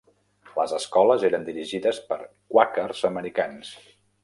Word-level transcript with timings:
Les 0.53 0.71
escoles 0.77 1.25
eren 1.29 1.45
dirigides 1.51 2.01
per 2.09 2.19
quàquers 2.55 3.05
americans. 3.13 3.73